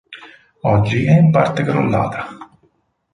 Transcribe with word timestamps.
Oggi 0.61 1.05
è 1.05 1.15
in 1.19 1.29
parte 1.29 1.61
crollata. 1.61 2.27